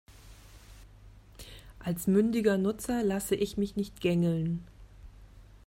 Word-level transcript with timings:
Als 1.77 2.07
mündiger 2.07 2.57
Nutzer 2.57 3.03
lasse 3.03 3.35
ich 3.35 3.57
mich 3.57 3.75
nicht 3.75 4.01
gängeln. 4.01 4.65